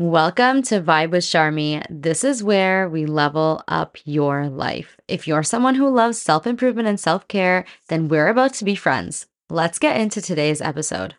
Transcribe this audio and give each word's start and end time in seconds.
Welcome 0.00 0.62
to 0.62 0.80
Vibe 0.80 1.10
with 1.10 1.24
Sharmi. 1.24 1.84
This 1.90 2.24
is 2.24 2.42
where 2.42 2.88
we 2.88 3.04
level 3.04 3.62
up 3.68 3.98
your 4.06 4.48
life. 4.48 4.96
If 5.06 5.28
you're 5.28 5.42
someone 5.42 5.74
who 5.74 5.90
loves 5.90 6.18
self 6.18 6.46
improvement 6.46 6.88
and 6.88 6.98
self 6.98 7.28
care, 7.28 7.66
then 7.88 8.08
we're 8.08 8.28
about 8.28 8.54
to 8.54 8.64
be 8.64 8.74
friends. 8.74 9.26
Let's 9.50 9.78
get 9.78 10.00
into 10.00 10.22
today's 10.22 10.62
episode. 10.62 11.16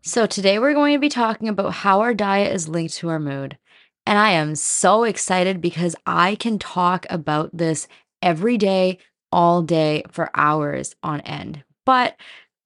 So, 0.00 0.24
today 0.24 0.58
we're 0.58 0.72
going 0.72 0.94
to 0.94 0.98
be 0.98 1.10
talking 1.10 1.46
about 1.46 1.74
how 1.74 2.00
our 2.00 2.14
diet 2.14 2.54
is 2.54 2.70
linked 2.70 2.94
to 2.94 3.10
our 3.10 3.20
mood. 3.20 3.58
And 4.06 4.18
I 4.18 4.30
am 4.30 4.54
so 4.54 5.04
excited 5.04 5.60
because 5.60 5.94
I 6.06 6.36
can 6.36 6.58
talk 6.58 7.04
about 7.10 7.54
this 7.54 7.86
every 8.22 8.56
day, 8.56 8.96
all 9.30 9.60
day, 9.60 10.04
for 10.10 10.30
hours 10.32 10.96
on 11.02 11.20
end. 11.20 11.64
But 11.84 12.16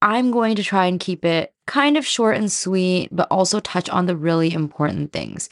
I'm 0.05 0.29
going 0.29 0.55
to 0.57 0.63
try 0.63 0.85
and 0.85 0.99
keep 0.99 1.25
it 1.25 1.51
kind 1.65 1.97
of 1.97 2.05
short 2.05 2.37
and 2.37 2.51
sweet, 2.51 3.09
but 3.11 3.27
also 3.31 3.59
touch 3.59 3.89
on 3.89 4.05
the 4.05 4.15
really 4.15 4.53
important 4.53 5.11
things. 5.11 5.49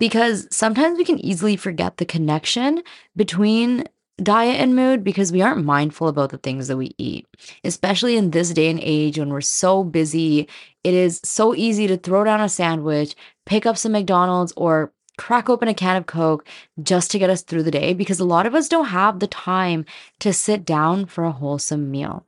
Because 0.00 0.48
sometimes 0.50 0.98
we 0.98 1.04
can 1.04 1.20
easily 1.20 1.54
forget 1.54 1.98
the 1.98 2.04
connection 2.04 2.82
between 3.14 3.84
diet 4.16 4.60
and 4.60 4.74
mood 4.74 5.04
because 5.04 5.30
we 5.30 5.42
aren't 5.42 5.64
mindful 5.64 6.08
about 6.08 6.30
the 6.30 6.38
things 6.38 6.66
that 6.66 6.76
we 6.76 6.92
eat. 6.98 7.28
Especially 7.62 8.16
in 8.16 8.32
this 8.32 8.50
day 8.50 8.68
and 8.68 8.80
age 8.82 9.16
when 9.16 9.28
we're 9.28 9.40
so 9.40 9.84
busy, 9.84 10.48
it 10.82 10.92
is 10.92 11.20
so 11.22 11.54
easy 11.54 11.86
to 11.86 11.96
throw 11.96 12.24
down 12.24 12.40
a 12.40 12.48
sandwich, 12.48 13.14
pick 13.46 13.64
up 13.64 13.78
some 13.78 13.92
McDonald's, 13.92 14.52
or 14.56 14.92
crack 15.18 15.48
open 15.48 15.68
a 15.68 15.74
can 15.74 15.94
of 15.94 16.06
Coke 16.06 16.44
just 16.82 17.12
to 17.12 17.20
get 17.20 17.30
us 17.30 17.42
through 17.42 17.62
the 17.62 17.70
day 17.70 17.94
because 17.94 18.18
a 18.18 18.24
lot 18.24 18.44
of 18.44 18.56
us 18.56 18.68
don't 18.68 18.86
have 18.86 19.20
the 19.20 19.28
time 19.28 19.84
to 20.18 20.32
sit 20.32 20.64
down 20.64 21.06
for 21.06 21.22
a 21.22 21.30
wholesome 21.30 21.92
meal. 21.92 22.26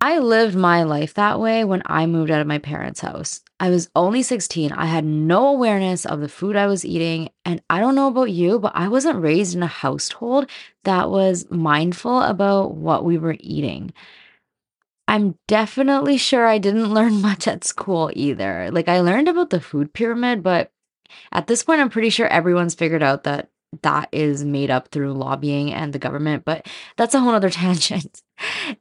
I 0.00 0.18
lived 0.18 0.54
my 0.54 0.82
life 0.82 1.14
that 1.14 1.40
way 1.40 1.64
when 1.64 1.82
I 1.86 2.06
moved 2.06 2.30
out 2.30 2.40
of 2.40 2.46
my 2.46 2.58
parents' 2.58 3.00
house. 3.00 3.40
I 3.60 3.70
was 3.70 3.88
only 3.94 4.22
16. 4.22 4.72
I 4.72 4.86
had 4.86 5.04
no 5.04 5.48
awareness 5.48 6.04
of 6.04 6.20
the 6.20 6.28
food 6.28 6.56
I 6.56 6.66
was 6.66 6.84
eating. 6.84 7.30
And 7.44 7.62
I 7.70 7.80
don't 7.80 7.94
know 7.94 8.08
about 8.08 8.30
you, 8.30 8.58
but 8.58 8.72
I 8.74 8.88
wasn't 8.88 9.22
raised 9.22 9.54
in 9.54 9.62
a 9.62 9.68
household 9.68 10.50
that 10.82 11.10
was 11.10 11.50
mindful 11.50 12.20
about 12.20 12.74
what 12.74 13.04
we 13.04 13.16
were 13.16 13.36
eating. 13.40 13.92
I'm 15.06 15.38
definitely 15.46 16.16
sure 16.16 16.46
I 16.46 16.58
didn't 16.58 16.92
learn 16.94 17.22
much 17.22 17.46
at 17.46 17.64
school 17.64 18.10
either. 18.14 18.70
Like, 18.70 18.88
I 18.88 19.00
learned 19.00 19.28
about 19.28 19.50
the 19.50 19.60
food 19.60 19.92
pyramid, 19.92 20.42
but 20.42 20.72
at 21.32 21.46
this 21.46 21.62
point, 21.62 21.80
I'm 21.80 21.90
pretty 21.90 22.10
sure 22.10 22.26
everyone's 22.26 22.74
figured 22.74 23.02
out 23.02 23.24
that 23.24 23.48
that 23.82 24.08
is 24.12 24.44
made 24.44 24.70
up 24.70 24.88
through 24.88 25.12
lobbying 25.12 25.72
and 25.72 25.92
the 25.92 25.98
government, 25.98 26.44
but 26.44 26.66
that's 26.96 27.14
a 27.14 27.20
whole 27.20 27.34
other 27.34 27.50
tangent. 27.50 28.22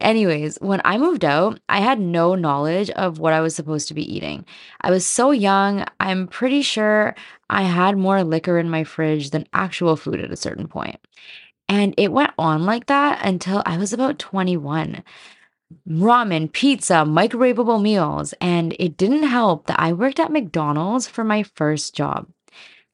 Anyways, 0.01 0.57
when 0.61 0.81
I 0.83 0.97
moved 0.97 1.23
out, 1.23 1.59
I 1.69 1.79
had 1.79 1.99
no 1.99 2.35
knowledge 2.35 2.89
of 2.91 3.19
what 3.19 3.33
I 3.33 3.41
was 3.41 3.55
supposed 3.55 3.87
to 3.89 3.93
be 3.93 4.15
eating. 4.15 4.45
I 4.81 4.89
was 4.91 5.05
so 5.05 5.31
young, 5.31 5.85
I'm 5.99 6.27
pretty 6.27 6.61
sure 6.61 7.15
I 7.49 7.63
had 7.63 7.97
more 7.97 8.23
liquor 8.23 8.57
in 8.57 8.69
my 8.69 8.83
fridge 8.83 9.29
than 9.29 9.47
actual 9.53 9.95
food 9.95 10.19
at 10.19 10.31
a 10.31 10.35
certain 10.35 10.67
point. 10.67 10.99
And 11.69 11.93
it 11.97 12.11
went 12.11 12.31
on 12.37 12.65
like 12.65 12.87
that 12.87 13.25
until 13.25 13.63
I 13.65 13.77
was 13.77 13.93
about 13.93 14.19
21. 14.19 15.03
Ramen, 15.87 16.51
pizza, 16.51 17.03
microwavable 17.05 17.81
meals, 17.81 18.33
and 18.39 18.75
it 18.79 18.97
didn't 18.97 19.23
help 19.23 19.67
that 19.67 19.79
I 19.79 19.93
worked 19.93 20.19
at 20.19 20.31
McDonald's 20.31 21.07
for 21.07 21.23
my 21.23 21.43
first 21.43 21.95
job. 21.95 22.27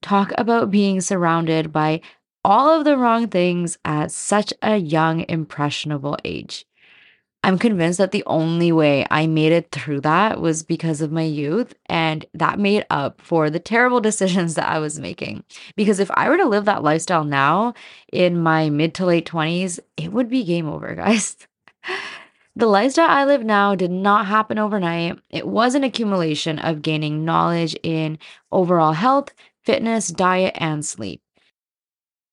Talk 0.01 0.31
about 0.37 0.71
being 0.71 1.01
surrounded 1.01 1.71
by 1.71 2.01
all 2.43 2.69
of 2.77 2.85
the 2.85 2.97
wrong 2.97 3.27
things 3.27 3.77
at 3.83 4.11
such 4.11 4.53
a 4.61 4.77
young, 4.77 5.25
impressionable 5.27 6.17
age. 6.23 6.65
I'm 7.43 7.57
convinced 7.57 7.99
that 7.99 8.11
the 8.11 8.23
only 8.25 8.71
way 8.71 9.05
I 9.09 9.25
made 9.25 9.53
it 9.53 9.71
through 9.71 10.01
that 10.01 10.41
was 10.41 10.61
because 10.61 10.99
of 10.99 11.11
my 11.11 11.23
youth, 11.23 11.73
and 11.85 12.25
that 12.33 12.59
made 12.59 12.85
up 12.89 13.21
for 13.21 13.49
the 13.49 13.59
terrible 13.59 14.01
decisions 14.09 14.55
that 14.55 14.67
I 14.67 14.79
was 14.79 14.99
making. 14.99 15.43
Because 15.75 15.99
if 15.99 16.11
I 16.15 16.29
were 16.29 16.37
to 16.37 16.45
live 16.45 16.65
that 16.65 16.83
lifestyle 16.83 17.23
now 17.23 17.73
in 18.11 18.41
my 18.41 18.69
mid 18.69 18.93
to 18.95 19.05
late 19.05 19.25
20s, 19.25 19.79
it 19.95 20.11
would 20.11 20.29
be 20.29 20.43
game 20.43 20.67
over, 20.67 20.93
guys. 20.95 21.37
The 22.55 22.67
lifestyle 22.67 23.09
I 23.09 23.23
live 23.23 23.45
now 23.45 23.73
did 23.73 23.91
not 23.91 24.25
happen 24.25 24.59
overnight. 24.59 25.19
It 25.29 25.47
was 25.47 25.75
an 25.75 25.85
accumulation 25.85 26.59
of 26.59 26.81
gaining 26.81 27.23
knowledge 27.23 27.73
in 27.83 28.19
overall 28.51 28.91
health, 28.91 29.33
fitness, 29.69 30.07
diet, 30.07 30.55
and 30.57 30.83
sleep. 30.83 31.21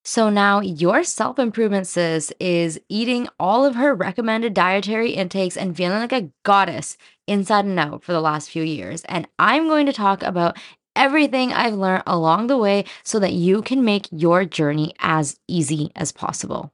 So 0.07 0.31
now 0.31 0.61
your 0.61 1.05
self 1.05 1.39
improvement 1.39 1.87
sis 1.87 2.33
is 2.41 2.81
eating 2.89 3.29
all 3.39 3.67
of 3.67 3.75
her 3.75 3.95
recommended 3.95 4.55
dietary 4.55 5.11
intakes 5.11 5.55
and 5.55 5.77
feeling 5.77 5.99
like 5.99 6.15
a 6.15 6.31
goddess 6.45 6.97
inside 7.27 7.67
and 7.67 7.79
out 7.79 8.03
for 8.03 8.13
the 8.13 8.23
last 8.23 8.49
few 8.49 8.63
years. 8.63 9.03
And 9.05 9.29
I'm 9.39 9.69
going 9.69 9.85
to 9.85 9.93
talk 9.93 10.23
about 10.23 10.57
everything 10.95 11.53
I've 11.53 11.75
learned 11.75 12.05
along 12.07 12.47
the 12.47 12.57
way 12.57 12.87
so 13.05 13.19
that 13.19 13.35
you 13.35 13.61
can 13.61 13.85
make 13.85 14.09
your 14.11 14.47
journey 14.47 14.95
as 15.01 15.39
easy 15.47 15.93
as 15.95 16.13
possible. 16.13 16.73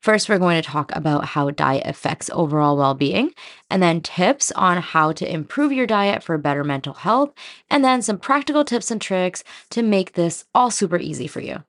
First, 0.00 0.28
we're 0.28 0.38
going 0.38 0.62
to 0.62 0.68
talk 0.68 0.94
about 0.94 1.24
how 1.24 1.50
diet 1.50 1.82
affects 1.84 2.30
overall 2.32 2.76
well 2.76 2.94
being, 2.94 3.32
and 3.68 3.82
then 3.82 4.00
tips 4.00 4.52
on 4.52 4.80
how 4.80 5.10
to 5.12 5.28
improve 5.28 5.72
your 5.72 5.86
diet 5.86 6.22
for 6.22 6.38
better 6.38 6.62
mental 6.62 6.94
health, 6.94 7.32
and 7.68 7.84
then 7.84 8.02
some 8.02 8.18
practical 8.18 8.64
tips 8.64 8.90
and 8.90 9.00
tricks 9.00 9.42
to 9.70 9.82
make 9.82 10.12
this 10.12 10.44
all 10.54 10.70
super 10.70 10.98
easy 10.98 11.26
for 11.26 11.40
you. 11.40 11.64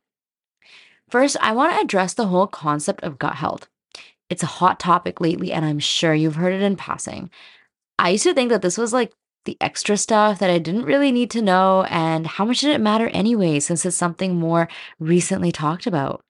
First, 1.10 1.38
I 1.42 1.54
want 1.54 1.74
to 1.74 1.80
address 1.80 2.14
the 2.14 2.28
whole 2.28 2.48
concept 2.48 3.04
of 3.04 3.18
gut 3.18 3.36
health. 3.36 3.68
It's 4.30 4.44
a 4.44 4.48
hot 4.48 4.80
topic 4.80 5.22
lately, 5.22 5.52
and 5.52 5.66
I'm 5.66 5.80
sure 5.80 6.14
you've 6.14 6.36
heard 6.36 6.54
it 6.54 6.62
in 6.62 6.76
passing. 6.76 7.32
I 7.98 8.10
used 8.10 8.26
to 8.26 8.34
think 8.34 8.50
that 8.50 8.62
this 8.62 8.78
was 8.78 8.94
like 8.94 9.14
the 9.46 9.58
extra 9.62 9.96
stuff 9.96 10.40
that 10.40 10.50
I 10.50 10.60
didn't 10.60 10.84
really 10.84 11.12
need 11.12 11.32
to 11.32 11.42
know, 11.42 11.84
and 11.90 12.28
how 12.28 12.46
much 12.46 12.60
did 12.62 12.72
it 12.72 12.82
matter 12.82 13.08
anyway, 13.08 13.62
since 13.62 13.86
it's 13.86 13.96
something 13.96 14.36
more 14.36 14.68
recently 15.00 15.52
talked 15.52 15.88
about? 15.88 16.24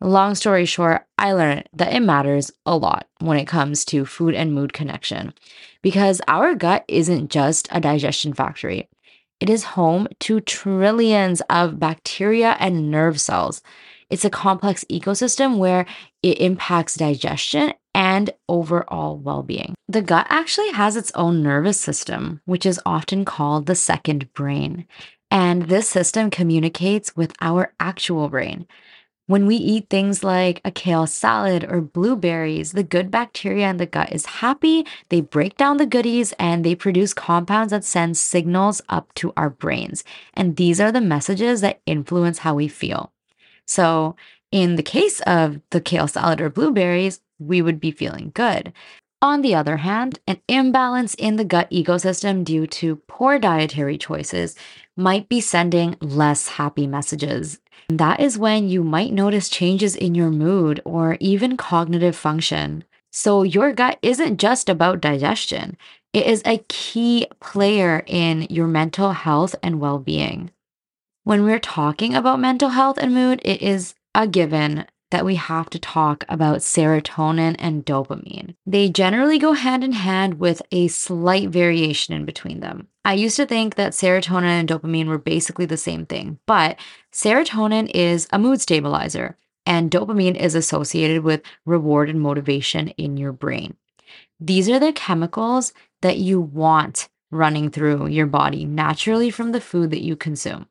Long 0.00 0.34
story 0.34 0.66
short, 0.66 1.06
I 1.16 1.32
learned 1.32 1.68
that 1.72 1.94
it 1.94 2.00
matters 2.00 2.52
a 2.66 2.76
lot 2.76 3.08
when 3.20 3.38
it 3.38 3.46
comes 3.46 3.84
to 3.86 4.04
food 4.04 4.34
and 4.34 4.52
mood 4.52 4.74
connection 4.74 5.32
because 5.80 6.20
our 6.28 6.54
gut 6.54 6.84
isn't 6.86 7.30
just 7.30 7.66
a 7.70 7.80
digestion 7.80 8.34
factory. 8.34 8.90
It 9.40 9.48
is 9.48 9.64
home 9.64 10.06
to 10.20 10.40
trillions 10.40 11.40
of 11.48 11.80
bacteria 11.80 12.56
and 12.60 12.90
nerve 12.90 13.18
cells. 13.18 13.62
It's 14.10 14.24
a 14.24 14.30
complex 14.30 14.84
ecosystem 14.90 15.56
where 15.56 15.86
it 16.22 16.40
impacts 16.40 16.96
digestion 16.96 17.72
and 17.94 18.30
overall 18.50 19.16
well 19.16 19.42
being. 19.42 19.74
The 19.88 20.02
gut 20.02 20.26
actually 20.28 20.72
has 20.72 20.96
its 20.96 21.12
own 21.14 21.42
nervous 21.42 21.80
system, 21.80 22.42
which 22.44 22.66
is 22.66 22.80
often 22.84 23.24
called 23.24 23.64
the 23.64 23.74
second 23.74 24.30
brain. 24.34 24.86
And 25.30 25.62
this 25.62 25.88
system 25.88 26.30
communicates 26.30 27.16
with 27.16 27.32
our 27.40 27.72
actual 27.80 28.28
brain. 28.28 28.66
When 29.28 29.46
we 29.46 29.56
eat 29.56 29.90
things 29.90 30.22
like 30.22 30.60
a 30.64 30.70
kale 30.70 31.08
salad 31.08 31.64
or 31.68 31.80
blueberries, 31.80 32.72
the 32.72 32.84
good 32.84 33.10
bacteria 33.10 33.68
in 33.68 33.76
the 33.76 33.86
gut 33.86 34.12
is 34.12 34.26
happy. 34.26 34.86
They 35.08 35.20
break 35.20 35.56
down 35.56 35.78
the 35.78 35.86
goodies 35.86 36.32
and 36.38 36.64
they 36.64 36.76
produce 36.76 37.12
compounds 37.12 37.72
that 37.72 37.84
send 37.84 38.16
signals 38.16 38.80
up 38.88 39.12
to 39.14 39.32
our 39.36 39.50
brains. 39.50 40.04
And 40.34 40.54
these 40.54 40.80
are 40.80 40.92
the 40.92 41.00
messages 41.00 41.60
that 41.62 41.80
influence 41.86 42.38
how 42.38 42.54
we 42.54 42.68
feel. 42.68 43.12
So, 43.66 44.14
in 44.52 44.76
the 44.76 44.84
case 44.84 45.20
of 45.22 45.60
the 45.70 45.80
kale 45.80 46.06
salad 46.06 46.40
or 46.40 46.48
blueberries, 46.48 47.20
we 47.40 47.60
would 47.60 47.80
be 47.80 47.90
feeling 47.90 48.30
good. 48.32 48.72
On 49.20 49.42
the 49.42 49.56
other 49.56 49.78
hand, 49.78 50.20
an 50.28 50.40
imbalance 50.46 51.14
in 51.14 51.34
the 51.34 51.44
gut 51.44 51.68
ecosystem 51.70 52.44
due 52.44 52.66
to 52.68 52.96
poor 53.08 53.40
dietary 53.40 53.98
choices 53.98 54.54
might 54.96 55.28
be 55.28 55.40
sending 55.40 55.96
less 56.00 56.46
happy 56.46 56.86
messages 56.86 57.58
that 57.88 58.20
is 58.20 58.38
when 58.38 58.68
you 58.68 58.82
might 58.82 59.12
notice 59.12 59.48
changes 59.48 59.94
in 59.94 60.14
your 60.14 60.30
mood 60.30 60.80
or 60.84 61.16
even 61.20 61.56
cognitive 61.56 62.16
function. 62.16 62.84
So, 63.12 63.42
your 63.42 63.72
gut 63.72 63.98
isn't 64.02 64.38
just 64.38 64.68
about 64.68 65.00
digestion, 65.00 65.76
it 66.12 66.26
is 66.26 66.42
a 66.44 66.64
key 66.68 67.26
player 67.40 68.02
in 68.06 68.42
your 68.50 68.66
mental 68.66 69.12
health 69.12 69.54
and 69.62 69.80
well 69.80 69.98
being. 69.98 70.50
When 71.24 71.44
we're 71.44 71.58
talking 71.58 72.14
about 72.14 72.40
mental 72.40 72.70
health 72.70 72.98
and 72.98 73.14
mood, 73.14 73.40
it 73.44 73.62
is 73.62 73.94
a 74.14 74.26
given 74.26 74.86
that 75.10 75.24
we 75.24 75.36
have 75.36 75.70
to 75.70 75.78
talk 75.78 76.24
about 76.28 76.58
serotonin 76.58 77.56
and 77.58 77.86
dopamine. 77.86 78.54
They 78.66 78.88
generally 78.88 79.38
go 79.38 79.52
hand 79.52 79.84
in 79.84 79.92
hand 79.92 80.40
with 80.40 80.62
a 80.72 80.88
slight 80.88 81.48
variation 81.48 82.14
in 82.14 82.24
between 82.24 82.60
them. 82.60 82.88
I 83.04 83.14
used 83.14 83.36
to 83.36 83.46
think 83.46 83.76
that 83.76 83.92
serotonin 83.92 84.44
and 84.44 84.68
dopamine 84.68 85.06
were 85.06 85.18
basically 85.18 85.66
the 85.66 85.76
same 85.76 86.06
thing, 86.06 86.38
but 86.46 86.78
serotonin 87.12 87.90
is 87.94 88.26
a 88.32 88.38
mood 88.38 88.60
stabilizer, 88.60 89.36
and 89.64 89.90
dopamine 89.90 90.36
is 90.36 90.54
associated 90.54 91.22
with 91.22 91.42
reward 91.64 92.10
and 92.10 92.20
motivation 92.20 92.88
in 92.90 93.16
your 93.16 93.32
brain. 93.32 93.76
These 94.40 94.68
are 94.68 94.78
the 94.78 94.92
chemicals 94.92 95.72
that 96.02 96.18
you 96.18 96.40
want 96.40 97.08
running 97.30 97.70
through 97.70 98.06
your 98.06 98.26
body 98.26 98.64
naturally 98.64 99.30
from 99.30 99.52
the 99.52 99.60
food 99.60 99.90
that 99.90 100.02
you 100.02 100.16
consume. 100.16 100.66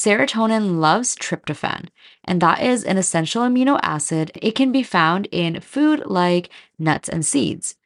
Serotonin 0.00 0.80
loves 0.80 1.14
tryptophan, 1.14 1.88
and 2.24 2.40
that 2.40 2.62
is 2.62 2.84
an 2.84 2.96
essential 2.96 3.42
amino 3.42 3.78
acid. 3.82 4.30
It 4.40 4.52
can 4.52 4.72
be 4.72 4.82
found 4.82 5.28
in 5.30 5.60
food 5.60 6.02
like 6.06 6.48
nuts 6.78 7.06
and 7.10 7.22
seeds. 7.24 7.76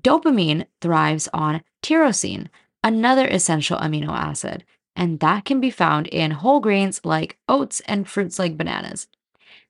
Dopamine 0.00 0.64
thrives 0.80 1.28
on 1.34 1.62
tyrosine, 1.82 2.48
another 2.82 3.26
essential 3.28 3.78
amino 3.78 4.08
acid. 4.08 4.64
and 4.96 5.20
that 5.20 5.44
can 5.44 5.60
be 5.60 5.70
found 5.70 6.06
in 6.08 6.30
whole 6.30 6.60
grains 6.60 7.00
like 7.04 7.38
oats 7.46 7.80
and 7.86 8.08
fruits 8.08 8.38
like 8.38 8.56
bananas. 8.56 9.06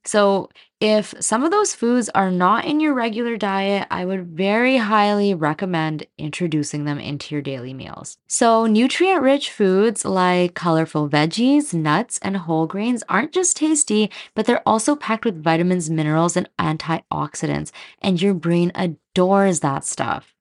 So, 0.05 0.49
if 0.81 1.15
some 1.21 1.45
of 1.45 1.51
those 1.51 1.75
foods 1.75 2.09
are 2.15 2.31
not 2.31 2.65
in 2.65 2.81
your 2.81 2.95
regular 2.95 3.37
diet, 3.37 3.87
I 3.91 4.07
would 4.07 4.27
very 4.29 4.79
highly 4.79 5.35
recommend 5.35 6.07
introducing 6.17 6.87
them 6.87 6.99
into 6.99 7.35
your 7.35 7.43
daily 7.43 7.75
meals. 7.75 8.17
So, 8.29 8.65
nutrient 8.65 9.23
rich 9.23 9.51
foods 9.51 10.07
like 10.07 10.55
colorful 10.55 11.07
veggies, 11.07 11.75
nuts, 11.75 12.19
and 12.23 12.39
whole 12.39 12.67
grains 12.67 13.05
aren't 13.11 13.33
just 13.33 13.59
tasty, 13.59 14.11
but 14.35 14.47
they're 14.47 14.67
also 14.67 14.97
packed 14.97 15.27
with 15.27 15.43
vitamins, 15.43 15.91
minerals, 15.91 16.35
and 16.35 16.49
antioxidants, 16.59 17.73
and 18.01 18.21
your 18.21 18.33
brain 18.33 18.73
adores 18.75 19.61
that 19.61 19.85
stuff. 19.85 20.35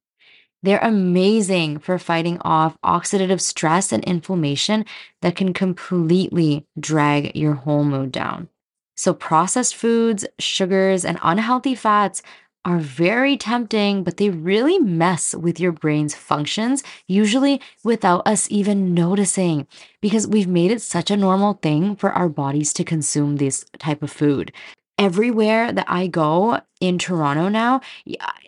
They're 0.63 0.79
amazing 0.79 1.79
for 1.79 1.97
fighting 1.97 2.37
off 2.41 2.77
oxidative 2.81 3.41
stress 3.41 3.91
and 3.91 4.03
inflammation 4.05 4.85
that 5.21 5.35
can 5.35 5.53
completely 5.53 6.65
drag 6.79 7.35
your 7.35 7.53
whole 7.55 7.83
mood 7.83 8.11
down. 8.13 8.49
So, 8.99 9.13
processed 9.13 9.77
foods, 9.77 10.25
sugars, 10.39 11.05
and 11.05 11.19
unhealthy 11.21 11.73
fats 11.73 12.21
are 12.65 12.79
very 12.79 13.37
tempting, 13.37 14.03
but 14.03 14.17
they 14.17 14.29
really 14.29 14.77
mess 14.77 15.33
with 15.33 15.57
your 15.57 15.71
brain's 15.71 16.13
functions, 16.13 16.83
usually 17.07 17.61
without 17.81 18.27
us 18.27 18.51
even 18.51 18.93
noticing, 18.93 19.67
because 20.01 20.27
we've 20.27 20.49
made 20.49 20.69
it 20.69 20.81
such 20.81 21.09
a 21.09 21.15
normal 21.15 21.53
thing 21.53 21.95
for 21.95 22.11
our 22.11 22.27
bodies 22.27 22.73
to 22.73 22.83
consume 22.83 23.37
this 23.37 23.63
type 23.77 24.03
of 24.03 24.11
food. 24.11 24.51
Everywhere 24.97 25.71
that 25.71 25.85
I 25.87 26.07
go 26.07 26.59
in 26.81 26.97
Toronto 26.99 27.47
now, 27.47 27.79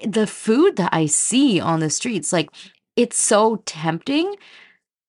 the 0.06 0.28
food 0.28 0.76
that 0.76 0.94
I 0.94 1.06
see 1.06 1.62
on 1.62 1.80
the 1.80 1.90
streets, 1.90 2.34
like 2.34 2.50
it's 2.98 3.18
so 3.18 3.64
tempting, 3.66 4.36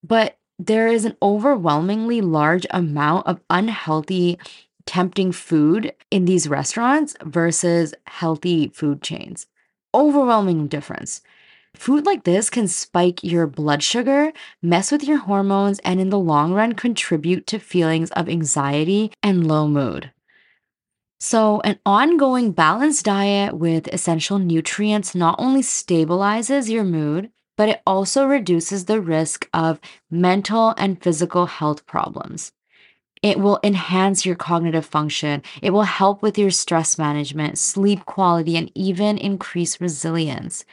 but 0.01 0.37
there 0.57 0.87
is 0.87 1.03
an 1.03 1.17
overwhelmingly 1.21 2.21
large 2.21 2.65
amount 2.69 3.27
of 3.27 3.41
unhealthy, 3.49 4.39
tempting 4.85 5.31
food 5.31 5.93
in 6.11 6.25
these 6.25 6.47
restaurants 6.47 7.15
versus 7.23 7.93
healthy 8.07 8.69
food 8.69 9.01
chains. 9.01 9.47
Overwhelming 9.93 10.67
difference. 10.67 11.21
Food 11.75 12.05
like 12.05 12.23
this 12.23 12.49
can 12.49 12.67
spike 12.67 13.23
your 13.23 13.47
blood 13.47 13.81
sugar, 13.81 14.31
mess 14.61 14.91
with 14.91 15.03
your 15.03 15.17
hormones, 15.17 15.79
and 15.79 15.99
in 15.99 16.09
the 16.09 16.19
long 16.19 16.53
run 16.53 16.73
contribute 16.73 17.47
to 17.47 17.59
feelings 17.59 18.11
of 18.11 18.29
anxiety 18.29 19.11
and 19.23 19.47
low 19.47 19.67
mood. 19.67 20.11
So, 21.19 21.61
an 21.61 21.79
ongoing 21.85 22.51
balanced 22.51 23.05
diet 23.05 23.55
with 23.55 23.87
essential 23.87 24.39
nutrients 24.39 25.15
not 25.15 25.35
only 25.39 25.61
stabilizes 25.61 26.69
your 26.69 26.83
mood, 26.83 27.31
but 27.55 27.69
it 27.69 27.81
also 27.87 28.25
reduces 28.25 28.85
the 28.85 28.99
risk 28.99 29.49
of 29.53 29.79
mental 30.11 30.73
and 30.77 31.01
physical 31.01 31.45
health 31.45 31.85
problems. 31.85 32.51
It 33.23 33.39
will 33.39 33.59
enhance 33.63 34.25
your 34.25 34.35
cognitive 34.35 34.85
function. 34.85 35.41
It 35.61 35.71
will 35.71 35.83
help 35.83 36.21
with 36.21 36.37
your 36.37 36.51
stress 36.51 36.97
management, 36.97 37.57
sleep 37.57 38.05
quality, 38.05 38.57
and 38.57 38.69
even 38.75 39.17
increase 39.17 39.79
resilience. 39.79 40.65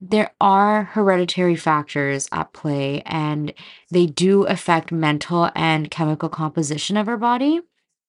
There 0.00 0.30
are 0.40 0.84
hereditary 0.84 1.56
factors 1.56 2.28
at 2.32 2.52
play, 2.52 3.02
and 3.06 3.52
they 3.90 4.06
do 4.06 4.44
affect 4.44 4.92
mental 4.92 5.50
and 5.54 5.90
chemical 5.90 6.28
composition 6.28 6.96
of 6.98 7.08
our 7.08 7.16
body. 7.16 7.60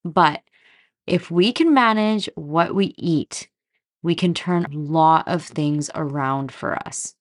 But 0.03 0.41
if 1.07 1.31
we 1.31 1.53
can 1.53 1.74
manage 1.74 2.29
what 2.35 2.75
we 2.75 2.94
eat, 2.97 3.47
we 4.03 4.15
can 4.15 4.33
turn 4.33 4.65
a 4.65 4.77
lot 4.77 5.27
of 5.27 5.44
things 5.44 5.89
around 5.95 6.51
for 6.51 6.75
us. 6.88 7.15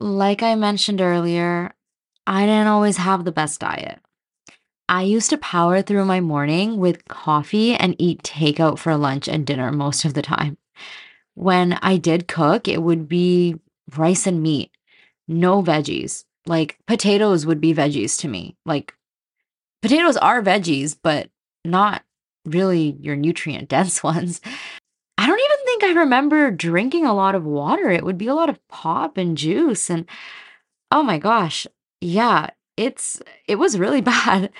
Like 0.00 0.42
I 0.42 0.56
mentioned 0.56 1.00
earlier, 1.00 1.74
I 2.26 2.46
didn't 2.46 2.66
always 2.66 2.96
have 2.96 3.24
the 3.24 3.32
best 3.32 3.60
diet. 3.60 4.00
I 4.88 5.02
used 5.02 5.30
to 5.30 5.38
power 5.38 5.82
through 5.82 6.04
my 6.04 6.20
morning 6.20 6.78
with 6.78 7.06
coffee 7.08 7.74
and 7.74 7.96
eat 7.98 8.22
takeout 8.22 8.78
for 8.78 8.96
lunch 8.96 9.26
and 9.26 9.44
dinner 9.44 9.72
most 9.72 10.04
of 10.04 10.14
the 10.14 10.22
time. 10.22 10.58
When 11.34 11.74
I 11.82 11.96
did 11.96 12.28
cook, 12.28 12.68
it 12.68 12.82
would 12.82 13.08
be 13.08 13.56
rice 13.96 14.26
and 14.26 14.42
meat, 14.42 14.70
no 15.26 15.62
veggies. 15.62 16.24
Like 16.46 16.78
potatoes 16.86 17.44
would 17.46 17.60
be 17.60 17.74
veggies 17.74 18.18
to 18.20 18.28
me. 18.28 18.56
Like 18.64 18.94
potatoes 19.82 20.16
are 20.16 20.40
veggies, 20.40 20.96
but 21.00 21.30
not 21.64 22.04
really 22.44 22.96
your 23.00 23.16
nutrient 23.16 23.68
dense 23.68 24.02
ones. 24.04 24.40
I 25.18 25.26
don't 25.26 25.40
even 25.40 25.64
think 25.64 25.82
I 25.84 26.00
remember 26.00 26.50
drinking 26.52 27.06
a 27.06 27.14
lot 27.14 27.34
of 27.34 27.44
water. 27.44 27.90
It 27.90 28.04
would 28.04 28.18
be 28.18 28.28
a 28.28 28.34
lot 28.34 28.48
of 28.50 28.60
pop 28.68 29.16
and 29.16 29.36
juice 29.36 29.90
and 29.90 30.08
oh 30.92 31.02
my 31.02 31.18
gosh. 31.18 31.66
Yeah, 32.00 32.50
it's 32.76 33.20
it 33.46 33.56
was 33.56 33.78
really 33.78 34.00
bad. 34.14 34.50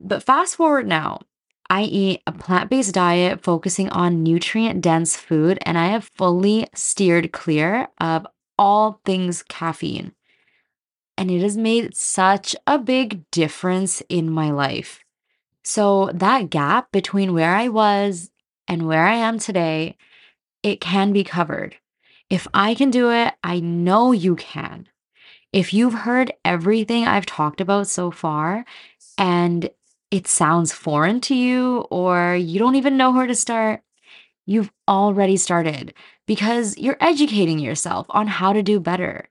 But 0.00 0.22
fast 0.22 0.56
forward 0.56 0.86
now. 0.86 1.20
I 1.70 1.82
eat 1.84 2.22
a 2.26 2.32
plant-based 2.32 2.92
diet 2.94 3.42
focusing 3.42 3.88
on 3.88 4.22
nutrient-dense 4.22 5.16
food 5.16 5.58
and 5.62 5.78
I 5.78 5.86
have 5.86 6.10
fully 6.14 6.68
steered 6.74 7.32
clear 7.32 7.88
of 7.98 8.26
all 8.58 9.00
things 9.06 9.42
caffeine. 9.42 10.12
And 11.16 11.30
it 11.30 11.40
has 11.40 11.56
made 11.56 11.96
such 11.96 12.54
a 12.66 12.78
big 12.78 13.28
difference 13.30 14.02
in 14.08 14.30
my 14.30 14.50
life. 14.50 15.04
So 15.62 16.10
that 16.12 16.50
gap 16.50 16.92
between 16.92 17.32
where 17.32 17.56
I 17.56 17.68
was 17.68 18.30
and 18.68 18.86
where 18.86 19.06
I 19.06 19.14
am 19.14 19.38
today, 19.38 19.96
it 20.62 20.80
can 20.80 21.12
be 21.12 21.24
covered. 21.24 21.76
If 22.28 22.46
I 22.52 22.74
can 22.74 22.90
do 22.90 23.10
it, 23.10 23.34
I 23.42 23.60
know 23.60 24.12
you 24.12 24.36
can. 24.36 24.88
If 25.54 25.72
you've 25.72 25.94
heard 25.94 26.32
everything 26.44 27.06
I've 27.06 27.26
talked 27.26 27.60
about 27.60 27.86
so 27.86 28.10
far 28.10 28.64
and 29.16 29.70
it 30.10 30.26
sounds 30.26 30.72
foreign 30.72 31.20
to 31.20 31.34
you 31.36 31.86
or 31.92 32.34
you 32.34 32.58
don't 32.58 32.74
even 32.74 32.96
know 32.96 33.12
where 33.12 33.28
to 33.28 33.36
start, 33.36 33.80
you've 34.46 34.72
already 34.88 35.36
started 35.36 35.94
because 36.26 36.76
you're 36.76 36.96
educating 36.98 37.60
yourself 37.60 38.04
on 38.10 38.26
how 38.26 38.52
to 38.52 38.64
do 38.64 38.80
better. 38.80 39.28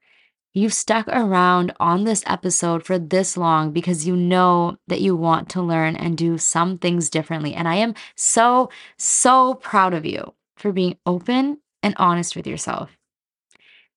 You've 0.54 0.74
stuck 0.74 1.10
around 1.10 1.74
on 1.82 2.06
this 2.06 2.24
episode 2.26 2.86
for 2.86 2.98
this 2.98 3.36
long 3.36 3.74
because 3.74 4.08
you 4.08 4.16
know 4.16 4.78
that 4.88 5.02
you 5.02 5.18
want 5.18 5.50
to 5.50 5.62
learn 5.62 5.98
and 5.98 6.18
do 6.18 6.38
some 6.38 6.78
things 6.78 7.10
differently. 7.10 7.54
And 7.54 7.68
I 7.68 7.76
am 7.76 7.96
so, 8.16 8.70
so 8.98 9.56
proud 9.56 9.94
of 9.94 10.06
you 10.06 10.34
for 10.56 10.72
being 10.72 10.98
open 11.06 11.58
and 11.82 11.94
honest 11.98 12.34
with 12.38 12.48
yourself. 12.48 12.98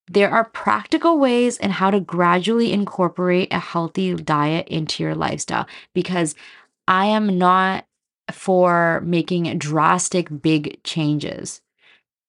There 0.09 0.31
are 0.31 0.45
practical 0.45 1.19
ways 1.19 1.59
in 1.59 1.71
how 1.71 1.91
to 1.91 2.01
gradually 2.01 2.73
incorporate 2.73 3.53
a 3.53 3.59
healthy 3.59 4.15
diet 4.15 4.69
into 4.69 5.03
your 5.03 5.15
lifestyle 5.15 5.67
because 5.95 6.35
I 6.87 7.07
am 7.07 7.39
not 7.39 7.87
for 8.31 9.01
making 9.05 9.59
drastic 9.59 10.29
big 10.43 10.83
changes. 10.85 11.61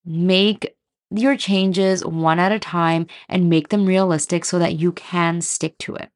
Make 0.05 0.75
your 1.11 1.37
changes 1.37 2.03
one 2.03 2.39
at 2.39 2.51
a 2.51 2.59
time 2.59 3.07
and 3.29 3.49
make 3.49 3.69
them 3.69 3.85
realistic 3.85 4.43
so 4.43 4.59
that 4.59 4.75
you 4.75 4.91
can 4.91 5.41
stick 5.41 5.77
to 5.79 5.95
it. 5.95 6.09